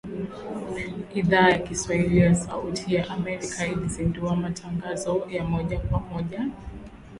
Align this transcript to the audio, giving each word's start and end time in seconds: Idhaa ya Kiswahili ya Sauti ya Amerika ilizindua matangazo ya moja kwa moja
Idhaa 1.15 1.49
ya 1.49 1.59
Kiswahili 1.59 2.17
ya 2.17 2.35
Sauti 2.35 2.95
ya 2.95 3.09
Amerika 3.09 3.67
ilizindua 3.67 4.35
matangazo 4.35 5.27
ya 5.29 5.43
moja 5.43 5.79
kwa 5.79 5.99
moja 5.99 6.47